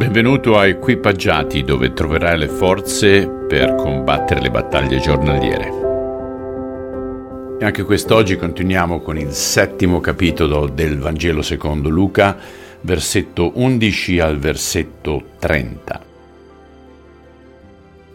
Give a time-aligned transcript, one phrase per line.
[0.00, 5.66] Benvenuto a Equipaggiati dove troverai le forze per combattere le battaglie giornaliere.
[7.60, 12.38] E anche quest'oggi continuiamo con il settimo capitolo del Vangelo secondo Luca,
[12.80, 16.04] versetto 11 al versetto 30.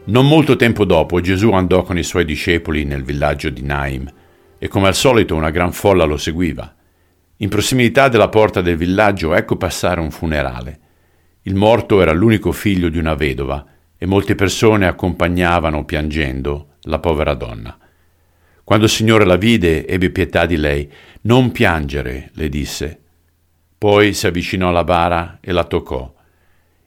[0.06, 4.12] Non molto tempo dopo Gesù andò con i suoi discepoli nel villaggio di Naim
[4.58, 6.74] e come al solito una gran folla lo seguiva.
[7.38, 10.80] In prossimità della porta del villaggio ecco passare un funerale.
[11.48, 13.64] Il morto era l'unico figlio di una vedova
[14.00, 17.78] e molte persone accompagnavano piangendo la povera donna.
[18.64, 20.92] Quando il Signore la vide, ebbe pietà di lei.
[21.22, 23.00] Non piangere, le disse.
[23.78, 26.12] Poi si avvicinò alla bara e la toccò.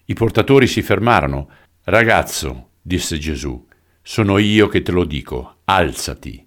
[0.06, 1.48] I portatori si fermarono.
[1.84, 3.64] Ragazzo, disse Gesù,
[4.02, 6.44] sono io che te lo dico, alzati.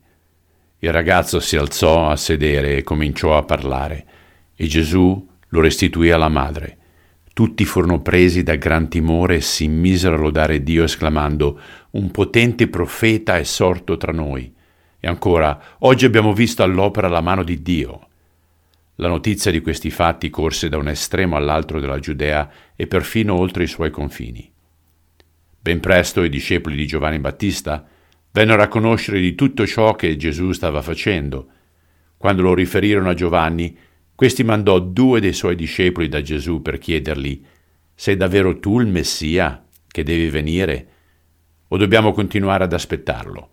[0.80, 4.06] Il ragazzo si alzò a sedere e cominciò a parlare,
[4.54, 6.76] e Gesù lo restituì alla madre.
[7.34, 11.60] Tutti furono presi da gran timore e si misero a lodare Dio esclamando
[11.92, 14.54] Un potente profeta è sorto tra noi.
[15.00, 18.08] E ancora, oggi abbiamo visto all'opera la mano di Dio.
[18.96, 23.64] La notizia di questi fatti corse da un estremo all'altro della Giudea e perfino oltre
[23.64, 24.52] i suoi confini.
[25.60, 27.88] Ben presto i discepoli di Giovanni Battista
[28.32, 31.48] vennero a conoscere di tutto ciò che Gesù stava facendo.
[32.18, 33.76] Quando lo riferirono a Giovanni,
[34.22, 37.44] questi mandò due dei suoi discepoli da Gesù per chiedergli
[37.96, 40.88] Sei davvero tu il Messia che devi venire
[41.70, 43.50] o dobbiamo continuare ad aspettarlo?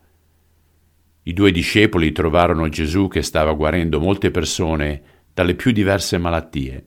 [1.23, 5.03] I due discepoli trovarono Gesù che stava guarendo molte persone
[5.33, 6.85] dalle più diverse malattie.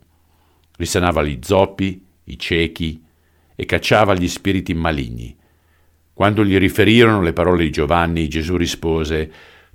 [0.78, 3.04] Risanava gli zoppi, i ciechi
[3.56, 5.36] e cacciava gli spiriti maligni.
[6.14, 9.32] Quando gli riferirono le parole di Giovanni, Gesù rispose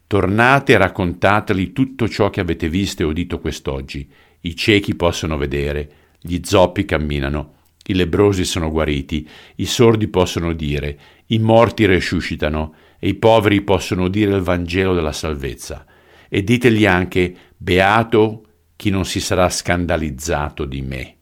[0.08, 4.08] Tornate e raccontateli tutto ciò che avete visto e udito quest'oggi.
[4.42, 5.90] I ciechi possono vedere,
[6.20, 7.54] gli zoppi camminano,
[7.86, 14.06] i lebrosi sono guariti, i sordi possono dire, i morti resuscitano e i poveri possono
[14.06, 15.84] dire il Vangelo della salvezza.
[16.28, 18.44] E ditegli anche, beato
[18.76, 21.16] chi non si sarà scandalizzato di me.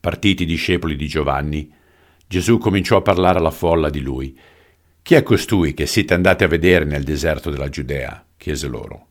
[0.00, 1.72] Partiti i discepoli di Giovanni,
[2.26, 4.36] Gesù cominciò a parlare alla folla di lui
[5.02, 8.24] chi è costui che siete andati a vedere nel deserto della Giudea?
[8.36, 9.06] chiese loro.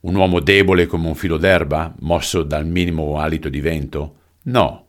[0.00, 4.16] Un uomo debole come un filo d'erba, mosso dal minimo alito di vento?
[4.44, 4.86] No.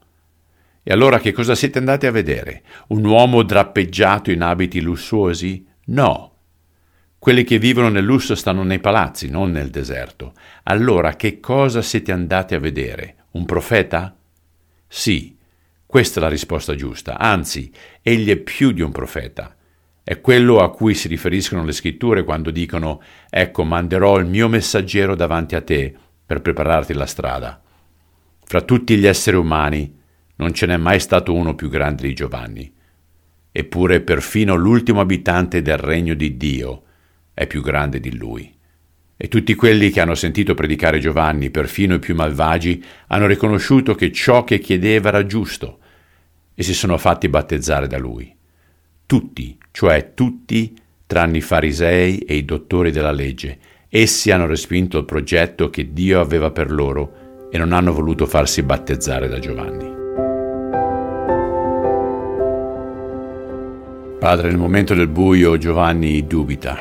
[0.82, 2.64] E allora che cosa siete andati a vedere?
[2.88, 5.66] Un uomo drappeggiato in abiti lussuosi?
[5.86, 6.32] No.
[7.20, 10.34] Quelli che vivono nel lusso stanno nei palazzi, non nel deserto.
[10.64, 13.28] Allora che cosa siete andati a vedere?
[13.32, 14.16] Un profeta?
[14.88, 15.38] Sì,
[15.86, 17.18] questa è la risposta giusta.
[17.18, 17.72] Anzi,
[18.02, 19.56] egli è più di un profeta.
[20.06, 25.16] È quello a cui si riferiscono le scritture quando dicono ecco manderò il mio messaggero
[25.16, 27.62] davanti a te per prepararti la strada.
[28.44, 29.98] Fra tutti gli esseri umani
[30.36, 32.70] non ce n'è mai stato uno più grande di Giovanni.
[33.50, 36.84] Eppure perfino l'ultimo abitante del regno di Dio
[37.34, 38.54] è più grande di lui.
[39.16, 44.12] E tutti quelli che hanno sentito predicare Giovanni, perfino i più malvagi, hanno riconosciuto che
[44.12, 45.80] ciò che chiedeva era giusto
[46.54, 48.42] e si sono fatti battezzare da lui
[49.14, 50.74] tutti, cioè tutti
[51.06, 53.60] tranne i farisei e i dottori della legge.
[53.88, 58.64] Essi hanno respinto il progetto che Dio aveva per loro e non hanno voluto farsi
[58.64, 59.86] battezzare da Giovanni.
[64.18, 66.80] Padre, nel momento del buio Giovanni dubita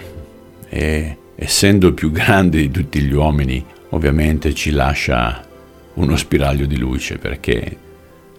[0.71, 5.47] e essendo più grande di tutti gli uomini, ovviamente ci lascia
[5.93, 7.77] uno spiraglio di luce perché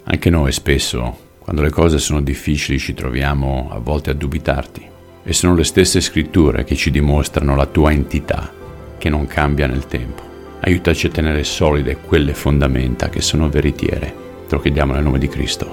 [0.05, 4.81] anche noi spesso quando le cose sono difficili ci troviamo a volte a dubitarti
[5.25, 8.49] e sono le stesse scritture che ci dimostrano la tua entità
[8.97, 10.23] che non cambia nel tempo.
[10.61, 14.13] Aiutaci a tenere solide quelle fondamenta che sono veritiere.
[14.47, 15.67] Te lo chiediamo nel nome di Cristo.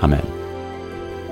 [0.00, 0.22] Amen.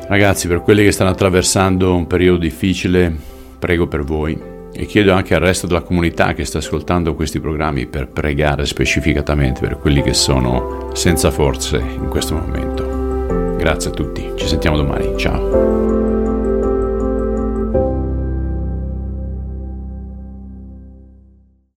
[0.06, 3.12] Ragazzi, per quelli che stanno attraversando un periodo difficile,
[3.58, 4.38] prego per voi
[4.72, 9.60] e chiedo anche al resto della comunità che sta ascoltando questi programmi per pregare specificatamente
[9.60, 12.89] per quelli che sono senza forze in questo momento.
[13.60, 16.29] Grazie a tutti, ci sentiamo domani, ciao.